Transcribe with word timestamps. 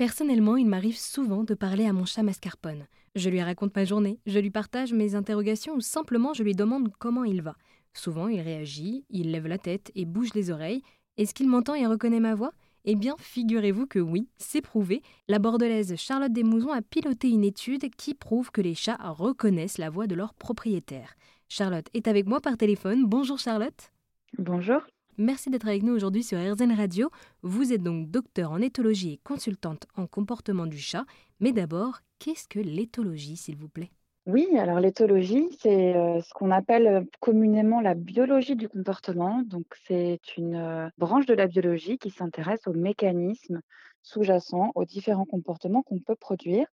Personnellement, 0.00 0.56
il 0.56 0.66
m'arrive 0.66 0.96
souvent 0.96 1.44
de 1.44 1.52
parler 1.52 1.84
à 1.84 1.92
mon 1.92 2.06
chat 2.06 2.22
mascarpone. 2.22 2.86
Je 3.16 3.28
lui 3.28 3.42
raconte 3.42 3.76
ma 3.76 3.84
journée, 3.84 4.18
je 4.24 4.38
lui 4.38 4.50
partage 4.50 4.94
mes 4.94 5.14
interrogations 5.14 5.74
ou 5.74 5.82
simplement 5.82 6.32
je 6.32 6.42
lui 6.42 6.54
demande 6.54 6.90
comment 6.98 7.22
il 7.22 7.42
va. 7.42 7.54
Souvent, 7.92 8.26
il 8.26 8.40
réagit, 8.40 9.04
il 9.10 9.30
lève 9.30 9.46
la 9.46 9.58
tête 9.58 9.92
et 9.94 10.06
bouge 10.06 10.32
les 10.32 10.50
oreilles. 10.50 10.80
Est-ce 11.18 11.34
qu'il 11.34 11.50
m'entend 11.50 11.74
et 11.74 11.86
reconnaît 11.86 12.18
ma 12.18 12.34
voix? 12.34 12.52
Eh 12.86 12.94
bien, 12.94 13.14
figurez-vous 13.18 13.86
que 13.86 13.98
oui, 13.98 14.30
c'est 14.38 14.62
prouvé. 14.62 15.02
La 15.28 15.38
bordelaise 15.38 15.94
Charlotte 15.96 16.32
Desmousons 16.32 16.72
a 16.72 16.80
piloté 16.80 17.28
une 17.28 17.44
étude 17.44 17.94
qui 17.94 18.14
prouve 18.14 18.50
que 18.50 18.62
les 18.62 18.74
chats 18.74 18.96
reconnaissent 19.02 19.76
la 19.76 19.90
voix 19.90 20.06
de 20.06 20.14
leur 20.14 20.32
propriétaire. 20.32 21.14
Charlotte 21.50 21.90
est 21.92 22.08
avec 22.08 22.26
moi 22.26 22.40
par 22.40 22.56
téléphone. 22.56 23.04
Bonjour 23.04 23.38
Charlotte. 23.38 23.92
Bonjour. 24.38 24.80
Merci 25.22 25.50
d'être 25.50 25.68
avec 25.68 25.82
nous 25.82 25.92
aujourd'hui 25.92 26.22
sur 26.22 26.38
RZN 26.38 26.72
Radio. 26.72 27.10
Vous 27.42 27.74
êtes 27.74 27.82
donc 27.82 28.10
docteur 28.10 28.52
en 28.52 28.62
éthologie 28.62 29.12
et 29.12 29.20
consultante 29.22 29.86
en 29.94 30.06
comportement 30.06 30.64
du 30.64 30.78
chat. 30.78 31.04
Mais 31.40 31.52
d'abord, 31.52 31.98
qu'est-ce 32.18 32.48
que 32.48 32.58
l'éthologie, 32.58 33.36
s'il 33.36 33.58
vous 33.58 33.68
plaît? 33.68 33.90
Oui, 34.24 34.48
alors 34.56 34.80
l'éthologie, 34.80 35.46
c'est 35.60 35.94
euh, 35.94 36.22
ce 36.22 36.32
qu'on 36.32 36.50
appelle 36.50 36.86
euh, 36.86 37.02
communément 37.20 37.82
la 37.82 37.92
biologie 37.92 38.56
du 38.56 38.66
comportement. 38.70 39.42
Donc 39.42 39.66
c'est 39.86 40.20
une 40.38 40.54
euh, 40.54 40.88
branche 40.96 41.26
de 41.26 41.34
la 41.34 41.48
biologie 41.48 41.98
qui 41.98 42.08
s'intéresse 42.08 42.66
aux 42.66 42.72
mécanismes 42.72 43.60
sous-jacents 44.02 44.72
aux 44.74 44.86
différents 44.86 45.26
comportements 45.26 45.82
qu'on 45.82 45.98
peut 45.98 46.16
produire. 46.16 46.66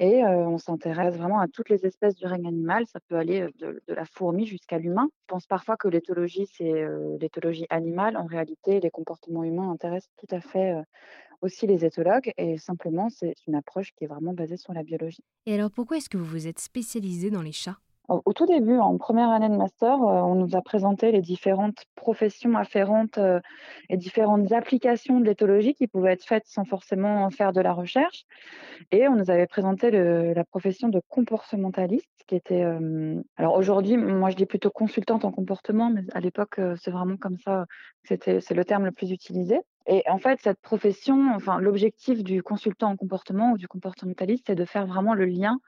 Et 0.00 0.24
on 0.24 0.58
s'intéresse 0.58 1.16
vraiment 1.16 1.40
à 1.40 1.48
toutes 1.48 1.70
les 1.70 1.84
espèces 1.84 2.14
du 2.14 2.26
règne 2.26 2.46
animal. 2.46 2.86
Ça 2.86 3.00
peut 3.08 3.16
aller 3.16 3.48
de, 3.58 3.82
la 3.88 4.04
fourmi 4.04 4.46
jusqu'à 4.46 4.78
l'humain. 4.78 5.08
Je 5.22 5.24
pense 5.26 5.46
parfois 5.46 5.76
que 5.76 5.88
l'éthologie, 5.88 6.46
c'est 6.46 6.86
l'éthologie 7.18 7.66
animale. 7.68 8.16
En 8.16 8.26
réalité, 8.26 8.78
les 8.78 8.90
comportements 8.90 9.42
humains 9.42 9.72
intéressent 9.72 10.12
tout 10.16 10.32
à 10.32 10.40
fait 10.40 10.74
aussi 11.40 11.66
les 11.66 11.84
éthologues. 11.84 12.32
Et 12.36 12.58
simplement, 12.58 13.08
c'est 13.08 13.34
une 13.46 13.54
approche 13.54 13.92
qui 13.96 14.04
est 14.04 14.08
vraiment 14.08 14.34
basée 14.34 14.56
sur 14.56 14.72
la 14.72 14.82
biologie. 14.82 15.24
Et 15.46 15.54
alors, 15.54 15.70
pourquoi 15.70 15.96
est-ce 15.96 16.08
que 16.08 16.18
vous 16.18 16.24
vous 16.24 16.46
êtes 16.46 16.60
spécialisé 16.60 17.30
dans 17.30 17.42
les 17.42 17.52
chats? 17.52 17.78
Au 18.08 18.32
tout 18.32 18.46
début, 18.46 18.78
en 18.78 18.96
première 18.96 19.28
année 19.28 19.50
de 19.50 19.56
master, 19.56 19.92
euh, 20.02 20.22
on 20.22 20.34
nous 20.34 20.56
a 20.56 20.62
présenté 20.62 21.12
les 21.12 21.20
différentes 21.20 21.84
professions 21.94 22.56
afférentes 22.56 23.18
euh, 23.18 23.38
et 23.90 23.98
différentes 23.98 24.50
applications 24.52 25.20
de 25.20 25.26
l'éthologie 25.26 25.74
qui 25.74 25.86
pouvaient 25.86 26.12
être 26.12 26.24
faites 26.24 26.46
sans 26.46 26.64
forcément 26.64 27.28
faire 27.30 27.52
de 27.52 27.60
la 27.60 27.72
recherche. 27.72 28.24
Et 28.92 29.08
on 29.08 29.16
nous 29.16 29.30
avait 29.30 29.46
présenté 29.46 29.90
la 29.90 30.44
profession 30.44 30.88
de 30.88 31.02
comportementaliste, 31.08 32.08
qui 32.26 32.36
était. 32.36 32.62
Euh, 32.62 33.20
alors 33.36 33.54
aujourd'hui, 33.56 33.98
moi 33.98 34.30
je 34.30 34.36
dis 34.36 34.46
plutôt 34.46 34.70
consultante 34.70 35.26
en 35.26 35.30
comportement, 35.30 35.90
mais 35.90 36.02
à 36.14 36.20
l'époque, 36.20 36.60
c'est 36.80 36.90
vraiment 36.90 37.16
comme 37.16 37.36
ça, 37.38 37.66
c'est 38.04 38.50
le 38.50 38.64
terme 38.64 38.86
le 38.86 38.92
plus 38.92 39.10
utilisé. 39.10 39.60
Et 39.86 40.02
en 40.08 40.18
fait, 40.18 40.40
cette 40.42 40.60
profession, 40.60 41.32
enfin, 41.34 41.60
l'objectif 41.60 42.22
du 42.22 42.42
consultant 42.42 42.90
en 42.90 42.96
comportement 42.96 43.52
ou 43.52 43.58
du 43.58 43.68
comportementaliste, 43.68 44.44
c'est 44.46 44.54
de 44.54 44.64
faire 44.64 44.86
vraiment 44.86 45.14
le 45.14 45.24
lien 45.24 45.58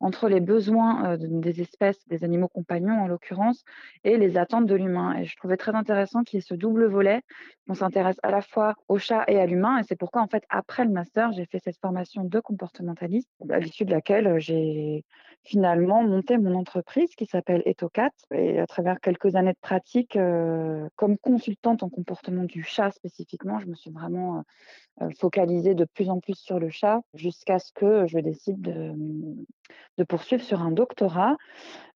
entre 0.00 0.28
les 0.28 0.40
besoins 0.40 1.16
des 1.18 1.60
espèces, 1.60 2.06
des 2.08 2.24
animaux 2.24 2.48
compagnons 2.48 3.00
en 3.02 3.06
l'occurrence, 3.06 3.64
et 4.02 4.16
les 4.16 4.38
attentes 4.38 4.66
de 4.66 4.74
l'humain. 4.74 5.16
Et 5.18 5.24
je 5.24 5.36
trouvais 5.36 5.56
très 5.56 5.74
intéressant 5.74 6.22
qu'il 6.24 6.38
y 6.38 6.40
ait 6.40 6.46
ce 6.46 6.54
double 6.54 6.86
volet, 6.86 7.22
qu'on 7.66 7.74
s'intéresse 7.74 8.18
à 8.22 8.30
la 8.30 8.40
fois 8.40 8.74
au 8.88 8.98
chat 8.98 9.24
et 9.28 9.38
à 9.38 9.46
l'humain. 9.46 9.78
Et 9.78 9.82
c'est 9.84 9.96
pourquoi, 9.96 10.22
en 10.22 10.26
fait, 10.26 10.44
après 10.48 10.84
le 10.84 10.90
master, 10.90 11.32
j'ai 11.32 11.44
fait 11.44 11.60
cette 11.62 11.78
formation 11.78 12.24
de 12.24 12.40
comportementaliste, 12.40 13.30
à 13.50 13.58
l'issue 13.58 13.84
de 13.84 13.92
laquelle 13.92 14.38
j'ai 14.38 15.04
finalement 15.42 16.02
monté 16.02 16.38
mon 16.38 16.54
entreprise 16.54 17.14
qui 17.16 17.26
s'appelle 17.26 17.62
Etocat. 17.64 18.10
Et 18.32 18.60
à 18.60 18.66
travers 18.66 19.00
quelques 19.00 19.34
années 19.36 19.52
de 19.52 19.58
pratique, 19.60 20.18
comme 20.96 21.18
consultante 21.18 21.82
en 21.82 21.88
comportement 21.88 22.44
du 22.44 22.62
chat 22.62 22.90
spécifiquement, 22.90 23.58
je 23.58 23.66
me 23.66 23.74
suis 23.74 23.90
vraiment 23.90 24.44
focalisée 25.18 25.74
de 25.74 25.84
plus 25.84 26.10
en 26.10 26.20
plus 26.20 26.36
sur 26.36 26.58
le 26.58 26.68
chat 26.68 27.00
jusqu'à 27.14 27.58
ce 27.58 27.72
que 27.72 28.06
je 28.06 28.18
décide 28.18 28.60
de 29.98 30.04
poursuivre 30.04 30.42
sur 30.42 30.60
un 30.60 30.70
doctorat 30.70 31.36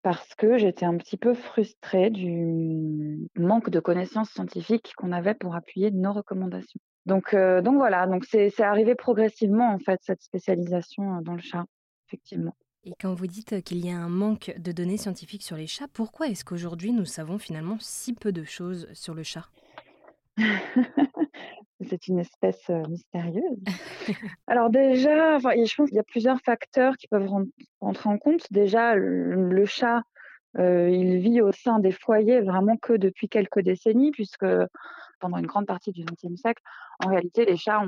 parce 0.03 0.35
que 0.35 0.59
j'étais 0.59 0.85
un 0.85 0.97
petit 0.97 1.17
peu 1.17 1.35
frustrée 1.35 2.11
du 2.11 3.27
manque 3.37 3.71
de 3.71 3.81
connaissances 3.81 4.31
scientifiques 4.31 4.93
qu'on 4.97 5.13
avait 5.13 5.35
pour 5.35 5.55
appuyer 5.55 5.91
nos 5.91 6.13
recommandations. 6.13 6.81
Donc, 7.07 7.35
euh, 7.35 7.61
donc 7.61 7.77
voilà, 7.77 8.07
donc 8.07 8.25
c'est 8.25 8.61
arrivé 8.61 8.95
progressivement 8.95 9.73
en 9.73 9.79
fait 9.79 10.01
cette 10.03 10.23
spécialisation 10.23 11.17
euh, 11.17 11.21
dans 11.23 11.35
le 11.35 11.41
chat, 11.41 11.65
effectivement. 12.09 12.55
Et 12.87 12.93
quand 13.01 13.15
vous 13.15 13.27
dites 13.27 13.63
qu'il 13.65 13.85
y 13.85 13.91
a 13.91 13.97
un 13.97 14.11
manque 14.11 14.55
de 14.59 14.71
données 14.71 14.99
scientifiques 14.99 15.43
sur 15.43 15.57
les 15.57 15.67
chats, 15.67 15.89
pourquoi 15.93 16.29
est-ce 16.29 16.45
qu'aujourd'hui 16.45 16.93
nous 16.93 17.07
savons 17.07 17.39
finalement 17.39 17.79
si 17.81 18.13
peu 18.13 18.31
de 18.31 18.45
choses 18.45 18.89
sur 18.93 19.15
le 19.15 19.23
chat? 19.23 19.49
C'est 21.81 22.09
une 22.09 22.19
espèce 22.19 22.69
mystérieuse. 22.89 23.59
Alors 24.47 24.69
déjà, 24.69 25.39
je 25.39 25.75
pense 25.75 25.89
qu'il 25.89 25.97
y 25.97 26.01
a 26.01 26.05
plusieurs 26.05 26.41
facteurs 26.41 26.97
qui 26.97 27.09
peuvent 27.09 27.29
rentrer 27.81 28.11
en 28.11 28.19
compte. 28.19 28.47
Déjà, 28.51 28.95
le, 28.95 29.65
chat, 29.65 30.03
il 30.59 31.19
vit 31.19 31.41
au 31.41 31.53
sein 31.53 31.79
des 31.79 31.91
foyers 31.91 32.41
vraiment 32.41 32.77
que 32.77 32.93
depuis 32.93 33.29
quelques 33.29 33.61
décennies, 33.61 34.13
puisque 34.13 34.47
pendant 35.21 35.39
une 35.39 35.47
grande 35.47 35.67
partie 35.67 35.93
du 35.93 36.05
XXe 36.05 36.41
siècle, 36.41 36.63
en 37.05 37.09
réalité, 37.09 37.45
les 37.45 37.57
chats 37.57 37.83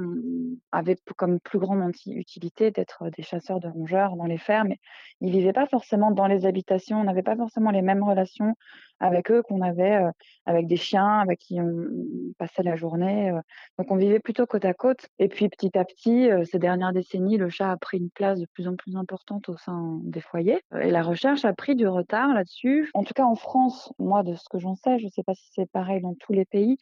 avaient 0.73 0.97
comme 1.17 1.41
plus 1.41 1.59
grande 1.59 1.93
utilité 2.07 2.71
d'être 2.71 3.09
des 3.11 3.23
chasseurs 3.23 3.61
de 3.61 3.69
rongeurs 3.69 4.17
dans 4.17 4.27
les 4.27 4.39
fermes. 4.39 4.73
ils 5.21 5.31
vivaient 5.31 5.53
pas 5.53 5.67
forcément 5.67 6.11
dans 6.11 6.27
les 6.27 6.47
habitations, 6.47 7.01
on 7.01 7.05
n'avait 7.05 7.23
pas 7.23 7.37
forcément 7.37 7.71
les 7.71 7.83
mêmes 7.83 8.03
relations 8.03 8.55
avec 9.01 9.31
eux 9.31 9.43
qu'on 9.43 9.61
avait 9.63 9.97
euh, 9.97 10.11
avec 10.47 10.67
des 10.67 10.77
chiens 10.77 11.21
avec 11.21 11.39
qui 11.39 11.61
on 11.61 11.87
passait 12.39 12.63
la 12.63 12.77
journée. 12.77 13.31
Euh. 13.31 13.41
Donc 13.79 13.91
on 13.91 13.97
vivait 13.97 14.21
plutôt 14.21 14.47
côte 14.47 14.65
à 14.65 14.75
côte. 14.75 15.07
Et 15.19 15.29
puis 15.29 15.49
petit 15.49 15.77
à 15.77 15.85
petit, 15.85 16.31
euh, 16.31 16.45
ces 16.45 16.59
dernières 16.59 16.93
décennies, 16.93 17.37
le 17.37 17.49
chat 17.49 17.71
a 17.71 17.77
pris 17.77 17.99
une 17.99 18.11
place 18.11 18.41
de 18.41 18.47
plus 18.53 18.69
en 18.69 18.77
plus 18.77 18.97
importante 18.97 19.49
au 19.49 19.57
sein 19.57 19.99
des 20.03 20.21
foyers. 20.21 20.61
Et 20.81 20.91
la 20.91 21.03
recherche 21.03 21.45
a 21.45 21.53
pris 21.53 21.77
du 21.77 21.87
retard 21.87 22.35
là-dessus. 22.35 22.91
En 22.95 23.05
tout 23.05 23.15
cas 23.15 23.25
en 23.25 23.37
France, 23.37 23.93
moi 23.99 24.23
de 24.23 24.35
ce 24.35 24.49
que 24.49 24.59
j'en 24.59 24.75
sais, 24.75 24.99
je 24.99 25.07
ne 25.07 25.11
sais 25.11 25.23
pas 25.23 25.35
si 25.35 25.49
c'est 25.53 25.71
pareil 25.71 26.01
dans 26.01 26.15
tous 26.15 26.33
les 26.33 26.45
pays, 26.45 26.79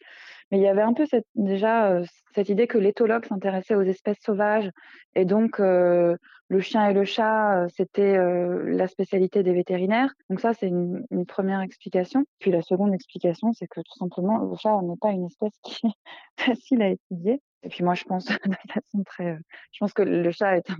mais 0.51 0.57
il 0.57 0.61
y 0.63 0.67
avait 0.67 0.81
un 0.81 0.93
peu 0.93 1.05
cette, 1.05 1.27
déjà 1.35 2.01
cette 2.33 2.49
idée 2.49 2.67
que 2.67 2.77
l'éthologue 2.77 3.25
s'intéressait 3.25 3.75
aux 3.75 3.81
espèces 3.81 4.19
sauvages 4.21 4.69
et 5.15 5.25
donc 5.25 5.59
le 6.47 6.59
chien 6.59 6.87
et 6.89 6.93
le 6.93 7.05
chat, 7.05 7.67
c'était 7.69 8.17
la 8.17 8.87
spécialité 8.87 9.43
des 9.43 9.53
vétérinaires. 9.53 10.13
Donc 10.29 10.39
ça, 10.39 10.53
c'est 10.53 10.67
une, 10.67 11.05
une, 11.11 11.25
première 11.25 11.61
explication. 11.61 12.25
Puis 12.39 12.51
la 12.51 12.61
seconde 12.61 12.93
explication, 12.93 13.51
c'est 13.53 13.67
que 13.67 13.81
tout 13.81 13.97
simplement, 13.97 14.37
le 14.37 14.55
chat 14.55 14.79
n'est 14.83 14.97
pas 14.97 15.11
une 15.11 15.25
espèce 15.25 15.53
qui 15.63 15.87
est 15.87 16.41
facile 16.41 16.81
à 16.81 16.89
étudier. 16.89 17.41
Et 17.65 17.69
puis 17.69 17.83
moi, 17.83 17.95
je 17.95 18.03
pense 18.03 18.25
de 18.45 18.71
façon 18.71 19.03
très, 19.03 19.31
euh, 19.31 19.39
je 19.71 19.79
pense 19.79 19.91
que 19.91 20.03
le 20.03 20.31
chat 20.31 20.57
est 20.57 20.71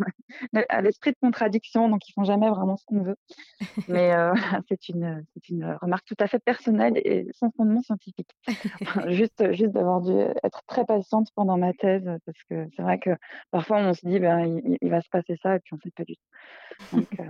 à 0.69 0.81
l'esprit 0.81 1.11
de 1.11 1.17
contradiction, 1.19 1.89
donc 1.89 2.07
ils 2.07 2.13
font 2.13 2.23
jamais 2.23 2.47
vraiment 2.47 2.77
ce 2.77 2.85
qu'on 2.85 3.01
veut. 3.01 3.17
Mais 3.89 4.13
euh, 4.15 4.33
c'est 4.69 4.89
une, 4.89 5.25
une 5.49 5.77
remarque 5.81 6.05
tout 6.05 6.15
à 6.19 6.27
fait 6.27 6.39
personnelle 6.39 6.93
et 6.97 7.27
sans 7.33 7.51
fondement 7.57 7.81
scientifique. 7.81 8.29
juste, 9.07 9.51
juste 9.53 9.71
d'avoir 9.71 10.01
dû 10.01 10.13
être 10.43 10.61
très 10.67 10.85
patiente 10.85 11.29
pendant 11.35 11.57
ma 11.57 11.73
thèse, 11.73 12.05
parce 12.25 12.43
que 12.49 12.67
c'est 12.75 12.83
vrai 12.83 12.99
que 12.99 13.11
parfois 13.49 13.79
on 13.79 13.93
se 13.93 14.07
dit, 14.07 14.19
ben, 14.19 14.61
il, 14.81 14.89
va 14.89 15.01
se 15.01 15.09
passer 15.09 15.37
ça, 15.41 15.55
et 15.55 15.59
puis 15.59 15.73
on 15.73 15.77
ne 15.77 15.81
sait 15.81 15.91
pas 15.91 16.03
du 16.03 16.15
tout. 16.15 16.97
Donc 16.97 17.19
euh, 17.19 17.23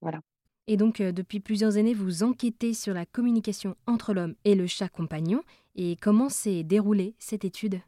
voilà. 0.00 0.18
Et 0.66 0.76
donc, 0.76 1.00
depuis 1.00 1.38
plusieurs 1.38 1.76
années, 1.76 1.94
vous 1.94 2.24
enquêtez 2.24 2.74
sur 2.74 2.92
la 2.92 3.06
communication 3.06 3.76
entre 3.86 4.12
l'homme 4.12 4.34
et 4.44 4.56
le 4.56 4.66
chat 4.66 4.88
compagnon. 4.88 5.42
Et 5.76 5.94
comment 6.02 6.28
s'est 6.28 6.64
déroulée 6.64 7.14
cette 7.20 7.44
étude? 7.44 7.80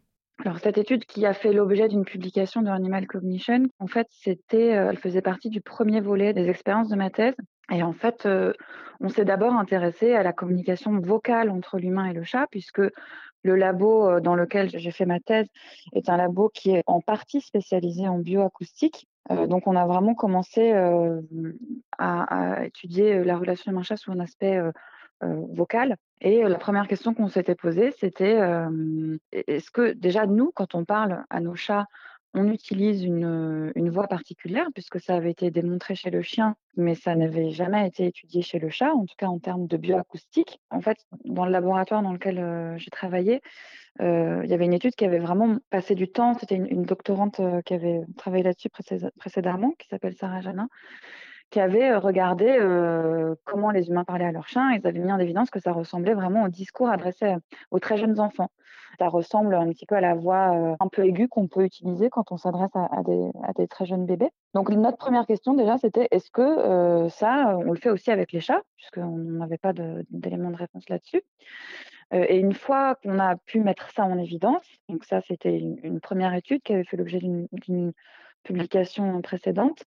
Alors 0.44 0.60
cette 0.60 0.78
étude 0.78 1.04
qui 1.04 1.26
a 1.26 1.34
fait 1.34 1.52
l'objet 1.52 1.88
d'une 1.88 2.04
publication 2.04 2.62
de 2.62 2.68
Animal 2.68 3.06
Cognition, 3.08 3.64
en 3.80 3.88
fait, 3.88 4.06
c'était, 4.10 4.76
euh, 4.76 4.90
elle 4.90 4.98
faisait 4.98 5.22
partie 5.22 5.50
du 5.50 5.60
premier 5.60 6.00
volet 6.00 6.32
des 6.32 6.48
expériences 6.48 6.88
de 6.88 6.96
ma 6.96 7.10
thèse. 7.10 7.34
Et 7.72 7.82
en 7.82 7.92
fait, 7.92 8.24
euh, 8.24 8.52
on 9.00 9.08
s'est 9.08 9.24
d'abord 9.24 9.54
intéressé 9.54 10.14
à 10.14 10.22
la 10.22 10.32
communication 10.32 10.98
vocale 11.00 11.50
entre 11.50 11.78
l'humain 11.78 12.06
et 12.06 12.12
le 12.12 12.22
chat, 12.22 12.46
puisque 12.50 12.82
le 13.42 13.56
labo 13.56 14.08
euh, 14.08 14.20
dans 14.20 14.36
lequel 14.36 14.70
j'ai 14.70 14.90
fait 14.92 15.06
ma 15.06 15.18
thèse 15.18 15.48
est 15.92 16.08
un 16.08 16.16
labo 16.16 16.50
qui 16.54 16.70
est 16.70 16.84
en 16.86 17.00
partie 17.00 17.40
spécialisé 17.40 18.06
en 18.06 18.18
bioacoustique. 18.18 19.08
donc, 19.48 19.66
on 19.66 19.76
a 19.76 19.86
vraiment 19.86 20.14
commencé 20.14 20.72
à, 20.72 22.58
à, 22.58 22.64
étudier 22.64 23.24
la 23.24 23.36
relation 23.36 23.72
humain-chat 23.72 23.96
sous 23.96 24.12
un 24.12 24.20
aspect 24.20 24.58
vocal. 25.20 25.96
Et 26.20 26.42
la 26.42 26.58
première 26.58 26.88
question 26.88 27.14
qu'on 27.14 27.28
s'était 27.28 27.54
posée, 27.54 27.92
c'était 27.92 28.38
est-ce 29.32 29.70
que 29.70 29.92
déjà 29.92 30.26
nous, 30.26 30.52
quand 30.54 30.74
on 30.74 30.84
parle 30.84 31.24
à 31.30 31.40
nos 31.40 31.54
chats, 31.54 31.86
on 32.34 32.50
utilise 32.52 33.04
une, 33.04 33.72
une, 33.74 33.90
voix 33.90 34.06
particulière, 34.06 34.68
puisque 34.74 35.00
ça 35.00 35.14
avait 35.14 35.30
été 35.30 35.50
démontré 35.50 35.94
chez 35.94 36.10
le 36.10 36.20
chien, 36.22 36.56
mais 36.76 36.94
ça 36.94 37.14
n'avait 37.14 37.50
jamais 37.50 37.86
été 37.86 38.06
étudié 38.06 38.42
chez 38.42 38.58
le 38.58 38.68
chat, 38.68 38.92
en 38.92 39.06
tout 39.06 39.14
cas 39.16 39.28
en 39.28 39.38
termes 39.38 39.66
de 39.66 39.76
bioacoustique. 39.76 40.60
En 40.70 40.80
fait, 40.80 40.98
dans 41.24 41.46
le 41.46 41.50
laboratoire 41.50 42.02
dans 42.02 42.12
lequel 42.12 42.74
j'ai 42.76 42.90
travaillé, 42.90 43.40
il 44.00 44.46
y 44.46 44.52
avait 44.52 44.66
une 44.66 44.74
étude 44.74 44.94
qui 44.94 45.04
avait 45.04 45.18
vraiment 45.18 45.56
passé 45.70 45.94
du 45.94 46.08
temps. 46.08 46.34
C'était 46.34 46.56
une, 46.56 46.82
doctorante 46.82 47.40
qui 47.64 47.74
avait 47.74 48.02
travaillé 48.16 48.44
là-dessus 48.44 48.68
précédemment, 49.16 49.72
qui 49.78 49.88
s'appelle 49.88 50.14
Sarah 50.14 50.40
Janin, 50.40 50.68
qui 51.50 51.60
avaient 51.60 51.96
regardé 51.96 52.58
comment 53.44 53.70
les 53.70 53.88
humains 53.88 54.04
parlaient 54.04 54.26
à 54.26 54.32
leurs 54.32 54.48
chiens. 54.48 54.70
Ils 54.72 54.86
avaient 54.86 54.98
mis 54.98 55.12
en 55.12 55.18
évidence 55.18 55.50
que 55.50 55.60
ça 55.60 55.72
ressemblait 55.72 56.14
vraiment 56.14 56.44
au 56.44 56.48
discours 56.48 56.88
adressé 56.88 57.34
aux 57.70 57.78
très 57.78 57.96
jeunes 57.96 58.20
enfants. 58.20 58.50
Ça 58.98 59.08
ressemble 59.08 59.54
un 59.54 59.68
petit 59.68 59.86
peu 59.86 59.94
à 59.94 60.00
la 60.00 60.14
voix 60.14 60.76
un 60.80 60.88
peu 60.90 61.06
aiguë 61.06 61.28
qu'on 61.28 61.46
peut 61.46 61.64
utiliser 61.64 62.10
quand 62.10 62.32
on 62.32 62.36
s'adresse 62.36 62.70
à, 62.74 63.02
des, 63.02 63.68
très 63.68 63.86
jeunes 63.86 64.06
bébés. 64.06 64.30
Donc 64.54 64.70
notre 64.70 64.98
première 64.98 65.26
question 65.26 65.54
déjà, 65.54 65.78
c'était 65.78 66.08
est-ce 66.10 66.30
que 66.30 67.08
ça, 67.08 67.56
on 67.58 67.72
le 67.72 67.78
fait 67.78 67.90
aussi 67.90 68.10
avec 68.10 68.32
les 68.32 68.40
chats, 68.40 68.62
puisqu'on 68.76 69.16
n'avait 69.16 69.58
pas 69.58 69.72
d'éléments 69.72 70.50
de, 70.50 70.56
réponse 70.56 70.88
là-dessus. 70.88 71.22
et 72.12 72.38
une 72.38 72.54
fois 72.54 72.96
qu'on 72.96 73.18
a 73.18 73.36
pu 73.36 73.60
mettre 73.60 73.90
ça 73.90 74.04
en 74.04 74.18
évidence, 74.18 74.66
donc 74.88 75.04
ça 75.04 75.20
c'était 75.20 75.56
une, 75.56 76.00
première 76.00 76.34
étude 76.34 76.62
qui 76.62 76.72
avait 76.72 76.84
fait 76.84 76.96
l'objet 76.96 77.18
d'une 77.18 77.92
publication 78.42 79.20
précédente, 79.22 79.84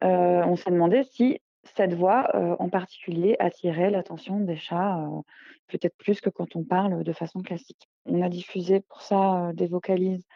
on 0.00 0.56
s'est 0.56 0.70
demandé 0.70 1.04
si 1.04 1.40
cette 1.76 1.94
voix 1.94 2.28
en 2.58 2.68
particulier 2.68 3.36
attirait 3.38 3.90
l'attention 3.90 4.40
des 4.40 4.56
chats, 4.56 5.08
peut-être 5.68 5.96
plus 5.96 6.20
que 6.20 6.28
quand 6.30 6.56
on 6.56 6.64
parle 6.64 7.04
de 7.04 7.12
façon 7.12 7.40
classique. 7.40 7.88
On 8.04 8.20
a 8.22 8.28
diffusé 8.28 8.80
pour 8.80 9.00
ça 9.02 9.52
des 9.54 9.68
vocalises 9.68 10.26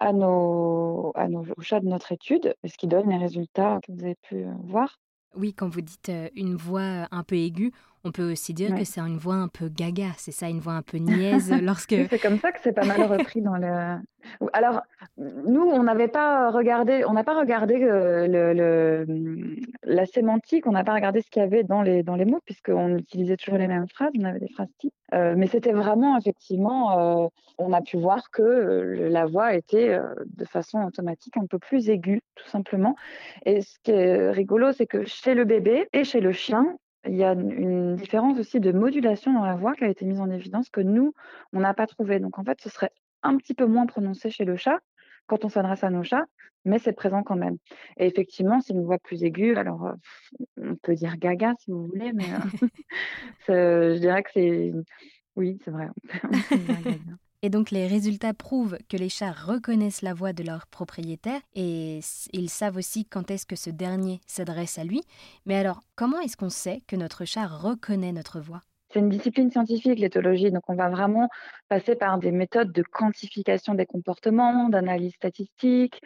à 0.00 0.12
nos, 0.12 1.12
à 1.14 1.28
nos 1.28 1.44
chats 1.60 1.78
de 1.78 1.86
notre 1.86 2.10
étude, 2.10 2.56
ce 2.64 2.76
qui 2.76 2.88
donne 2.88 3.08
les 3.08 3.18
résultats 3.18 3.78
que 3.86 3.92
vous 3.92 4.02
avez 4.02 4.16
pu 4.16 4.44
voir. 4.64 4.98
Oui, 5.36 5.54
quand 5.54 5.68
vous 5.68 5.80
dites 5.80 6.10
une 6.34 6.56
voix 6.56 7.06
un 7.10 7.22
peu 7.22 7.36
aiguë, 7.36 7.72
on 8.04 8.10
peut 8.10 8.32
aussi 8.32 8.52
dire 8.52 8.74
que 8.74 8.84
c'est 8.84 9.00
une 9.00 9.16
voix 9.16 9.36
un 9.36 9.48
peu 9.48 9.68
gaga, 9.68 10.08
c'est 10.16 10.32
ça, 10.32 10.48
une 10.48 10.58
voix 10.58 10.72
un 10.72 10.82
peu 10.82 10.98
niaise 10.98 11.52
lorsque. 11.62 11.94
c'est 12.10 12.20
comme 12.20 12.38
ça 12.38 12.50
que 12.50 12.58
c'est 12.62 12.72
pas 12.72 12.84
mal 12.84 13.02
repris 13.02 13.42
dans 13.42 13.56
le. 13.56 13.98
Alors, 14.52 14.82
nous, 15.16 15.62
on 15.62 15.82
n'avait 15.82 16.08
pas 16.08 16.50
regardé, 16.50 17.04
on 17.04 17.12
n'a 17.12 17.24
pas 17.24 17.38
regardé 17.38 17.78
le, 17.78 19.06
la 19.84 20.06
sémantique, 20.06 20.66
on 20.66 20.72
n'a 20.72 20.84
pas 20.84 20.94
regardé 20.94 21.22
ce 21.22 21.30
qu'il 21.30 21.42
y 21.42 21.44
avait 21.44 21.64
dans 21.64 21.82
les, 21.82 22.02
dans 22.02 22.14
les 22.14 22.24
mots, 22.24 22.40
puisqu'on 22.44 22.98
utilisait 22.98 23.36
toujours 23.36 23.58
les 23.58 23.66
mêmes 23.66 23.88
phrases, 23.88 24.12
on 24.18 24.24
avait 24.24 24.38
des 24.38 24.48
phrases 24.48 24.70
types. 24.78 24.94
Euh, 25.12 25.34
mais 25.36 25.48
c'était 25.48 25.72
vraiment, 25.72 26.16
effectivement, 26.16 27.24
euh, 27.24 27.28
on 27.58 27.72
a 27.72 27.82
pu 27.82 27.98
voir 27.98 28.30
que 28.30 28.42
la 29.10 29.26
voix 29.26 29.54
était 29.54 29.98
de 30.24 30.44
façon 30.44 30.82
automatique 30.82 31.36
un 31.36 31.46
peu 31.46 31.58
plus 31.58 31.88
aiguë, 31.88 32.22
tout 32.36 32.48
simplement. 32.48 32.96
Et 33.44 33.60
ce 33.60 33.78
qui 33.82 33.90
est 33.90 34.30
rigolo, 34.30 34.72
c'est 34.72 34.86
que 34.86 35.04
chez 35.04 35.34
le 35.34 35.44
bébé 35.44 35.88
et 35.92 36.04
chez 36.04 36.20
le 36.20 36.32
chien, 36.32 36.76
il 37.06 37.16
y 37.16 37.24
a 37.24 37.32
une 37.32 37.96
différence 37.96 38.38
aussi 38.38 38.60
de 38.60 38.72
modulation 38.72 39.32
dans 39.32 39.44
la 39.44 39.56
voix 39.56 39.74
qui 39.74 39.84
a 39.84 39.88
été 39.88 40.04
mise 40.04 40.20
en 40.20 40.30
évidence 40.30 40.70
que 40.70 40.80
nous, 40.80 41.14
on 41.52 41.60
n'a 41.60 41.74
pas 41.74 41.86
trouvé. 41.86 42.20
Donc 42.20 42.38
en 42.38 42.44
fait, 42.44 42.60
ce 42.60 42.68
serait 42.68 42.92
un 43.22 43.36
petit 43.36 43.54
peu 43.54 43.66
moins 43.66 43.86
prononcé 43.86 44.30
chez 44.30 44.44
le 44.44 44.56
chat 44.56 44.78
quand 45.26 45.44
on 45.44 45.48
s'adresse 45.48 45.84
à 45.84 45.90
nos 45.90 46.02
chats, 46.02 46.26
mais 46.64 46.78
c'est 46.78 46.92
présent 46.92 47.22
quand 47.22 47.36
même. 47.36 47.56
Et 47.96 48.06
effectivement, 48.06 48.60
c'est 48.60 48.72
une 48.72 48.84
voix 48.84 48.98
plus 48.98 49.22
aiguë. 49.24 49.56
Alors, 49.56 49.86
euh, 49.86 49.94
on 50.60 50.76
peut 50.76 50.94
dire 50.94 51.16
gaga 51.16 51.54
si 51.58 51.70
vous 51.70 51.86
voulez, 51.86 52.12
mais 52.12 52.26
euh, 53.48 53.94
je 53.96 53.98
dirais 53.98 54.22
que 54.22 54.30
c'est... 54.32 54.72
Oui, 55.34 55.58
c'est 55.64 55.70
vrai. 55.70 55.88
Et 57.44 57.50
donc 57.50 57.72
les 57.72 57.88
résultats 57.88 58.34
prouvent 58.34 58.78
que 58.88 58.96
les 58.96 59.08
chats 59.08 59.32
reconnaissent 59.32 60.02
la 60.02 60.14
voix 60.14 60.32
de 60.32 60.44
leur 60.44 60.68
propriétaire 60.68 61.40
et 61.54 61.98
ils 62.32 62.48
savent 62.48 62.76
aussi 62.76 63.04
quand 63.04 63.32
est-ce 63.32 63.46
que 63.46 63.56
ce 63.56 63.70
dernier 63.70 64.20
s'adresse 64.28 64.78
à 64.78 64.84
lui. 64.84 65.02
Mais 65.44 65.56
alors, 65.56 65.82
comment 65.96 66.20
est-ce 66.20 66.36
qu'on 66.36 66.50
sait 66.50 66.82
que 66.86 66.94
notre 66.94 67.24
chat 67.24 67.48
reconnaît 67.48 68.12
notre 68.12 68.38
voix? 68.38 68.62
C'est 68.92 69.00
une 69.00 69.08
discipline 69.08 69.50
scientifique, 69.50 69.98
l'éthologie, 69.98 70.50
donc 70.50 70.62
on 70.68 70.74
va 70.74 70.90
vraiment 70.90 71.30
passer 71.68 71.96
par 71.96 72.18
des 72.18 72.30
méthodes 72.30 72.72
de 72.72 72.82
quantification 72.82 73.74
des 73.74 73.86
comportements, 73.86 74.68
d'analyse 74.68 75.14
statistique. 75.14 76.00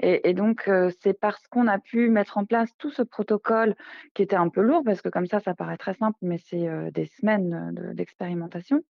Et, 0.00 0.34
donc, 0.34 0.66
euh, 0.66 0.90
c'est 1.02 1.18
parce 1.18 1.46
qu'on 1.46 1.68
a 1.68 1.78
pu 1.78 2.10
mettre 2.10 2.38
en 2.38 2.44
place 2.44 2.70
tout 2.78 2.90
ce 2.90 3.02
protocole 3.02 3.76
qui 4.14 4.22
était 4.22 4.34
un 4.34 4.48
peu 4.48 4.60
lourd, 4.60 4.82
parce 4.84 5.02
que 5.02 5.08
comme 5.08 5.26
ça, 5.26 5.38
ça 5.38 5.54
paraît 5.54 5.76
très 5.76 5.94
simple, 5.94 6.18
mais 6.20 6.38
c'est 6.38 6.68
euh, 6.68 6.90
des 6.90 7.06
semaines 7.06 7.92
d'expérimentation. 7.94 8.82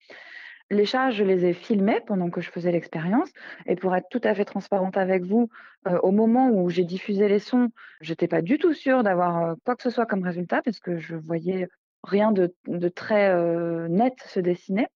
Les 0.73 0.87
chats, 0.87 1.11
je 1.11 1.23
les 1.23 1.45
ai 1.45 1.53
filmés 1.53 2.01
pendant 2.07 2.31
que 2.31 2.41
je 2.41 2.51
faisais 2.51 2.73
l'expérience. 2.73 3.29
Et 3.67 3.77
pour 3.77 3.95
être 3.95 4.09
tout 4.11 4.23
à 4.25 4.35
fait 4.35 4.47
transparente 4.47 4.97
avec 4.97 5.23
vous, 5.23 5.51
euh, 5.87 5.99
au 6.03 6.13
moment 6.13 6.49
où 6.49 6.71
j'ai 6.71 6.85
diffusé 6.85 7.29
les 7.29 7.41
sons, 7.41 7.69
j'étais 8.01 8.27
pas 8.27 8.41
du 8.41 8.57
tout 8.57 8.73
sûre 8.73 9.03
d'avoir 9.03 9.43
euh, 9.43 9.55
quoi 9.67 9.77
que 9.77 9.83
ce 9.83 9.91
soit 9.91 10.07
comme 10.07 10.23
résultat 10.23 10.63
parce 10.63 10.81
que 10.81 10.97
je 10.97 11.15
voyais 11.15 11.69
rien 12.03 12.33
de, 12.33 12.55
très 12.89 13.29
euh, 13.29 13.87
net 13.89 14.15
se 14.25 14.41
dessiner. 14.41 14.87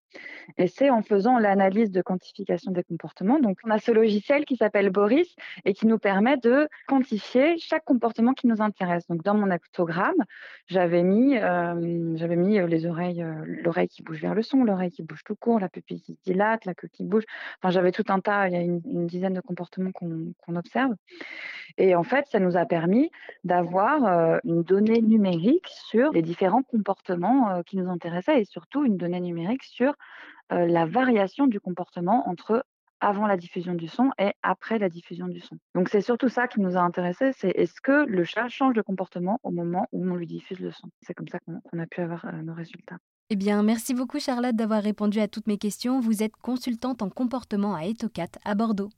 Et 0.59 0.69
c'est 0.69 0.91
en 0.91 1.03
faisant 1.03 1.39
l'analyse 1.39 1.91
de 1.91 2.03
quantification 2.03 2.71
des 2.71 2.85
comportements. 2.85 3.39
Donc, 3.41 3.59
on 3.65 3.71
a 3.71 3.79
ce 3.79 3.91
logiciel 3.91 4.45
qui 4.45 4.57
s'appelle 4.57 4.91
Boris 4.91 5.35
et 5.65 5.75
qui 5.75 5.87
nous 5.87 5.99
permet 5.99 6.37
de 6.37 6.69
quantifier 6.87 7.59
chaque 7.59 7.85
comportement 7.85 8.33
qui 8.33 8.47
nous 8.47 8.63
intéresse. 8.63 9.07
Donc, 9.09 9.23
dans 9.23 9.35
mon 9.35 9.51
actogramme, 9.51 10.23
j'avais 10.69 11.03
mis, 11.03 11.37
euh, 11.37 11.75
mis 11.75 12.59
euh, 12.59 12.67
les 12.67 12.87
oreilles, 12.87 13.23
euh, 13.23 13.45
l'oreille 13.47 13.89
qui 13.89 14.03
bouge 14.03 14.21
vers 14.21 14.35
le 14.35 14.43
son, 14.43 14.65
l'oreille 14.65 14.91
qui 14.91 15.03
bouge 15.03 15.23
tout 15.25 15.37
court, 15.37 15.61
la 15.61 15.69
pupille 15.69 16.01
qui 16.01 16.19
dilate, 16.25 16.65
la 16.65 16.75
queue 16.75 16.89
qui 16.89 17.05
bouge. 17.05 17.25
Enfin, 17.61 17.71
j'avais 17.71 17.93
tout 17.93 18.05
un 18.09 18.21
tas, 18.21 18.49
il 18.49 18.55
y 18.55 18.57
a 18.57 18.61
une, 18.61 18.81
dizaine 19.07 19.35
de 19.35 19.41
comportements 19.41 19.93
qu'on 19.93 20.57
observe. 20.57 20.93
Et 21.79 21.95
en 21.95 22.03
fait, 22.03 22.27
ça 22.29 22.41
nous 22.41 22.57
a 22.57 22.65
permis 22.65 23.11
d'avoir 23.45 24.41
une 24.45 24.63
donnée 24.63 25.01
numérique 25.01 25.69
sur 25.69 26.11
les 26.13 26.23
différents 26.23 26.63
comportements 26.63 27.63
qui 27.65 27.77
nous 27.77 27.89
intéressaient 27.89 28.41
et 28.41 28.45
surtout 28.45 28.85
une 28.85 28.97
donnée 28.97 29.21
numérique 29.21 29.63
sur 29.63 29.95
la 30.51 30.87
variation 30.87 31.47
du 31.47 31.61
comportement 31.61 32.29
entre 32.29 32.65
avant 33.01 33.27
la 33.27 33.37
diffusion 33.37 33.75
du 33.75 33.89
son 33.89 34.11
et 34.19 34.33
après 34.43 34.79
la 34.79 34.89
diffusion 34.89 35.27
du 35.29 35.41
son. 35.41 35.59
Donc 35.75 35.89
c'est 35.89 36.01
surtout 36.01 36.29
ça 36.29 36.49
qui 36.49 36.61
nous 36.61 36.77
a 36.77 36.81
intéressé, 36.81 37.33
c'est 37.37 37.51
est-ce 37.51 37.81
que 37.81 38.07
le 38.07 38.25
chat 38.25 38.49
change 38.49 38.75
de 38.75 38.83
comportement 38.83 39.39
au 39.43 39.51
moment 39.51 39.87
où 39.93 40.05
on 40.05 40.15
lui 40.15 40.27
diffuse 40.27 40.61
le 40.61 40.73
son? 40.73 40.89
C'est 41.03 41.15
comme 41.15 41.29
ça 41.29 41.39
qu'on 41.41 41.79
a 41.79 41.87
pu 41.87 42.01
avoir 42.01 42.33
nos 42.43 42.55
résultats. 42.55 42.97
Eh 43.29 43.37
bien, 43.37 43.63
merci 43.63 43.93
beaucoup 43.93 44.21
Charlotte 44.21 44.55
d'avoir 44.55 44.83
répondu 44.83 45.19
à 45.19 45.29
toutes 45.29 45.49
mes 45.49 45.59
questions. 45.59 46.01
Vous 46.01 46.23
êtes 46.23 46.37
consultante 46.37 47.03
en 47.03 47.11
comportement 47.11 47.75
à 47.75 47.85
Etocat 47.85 48.29
à 48.45 48.55
Bordeaux. 48.55 48.91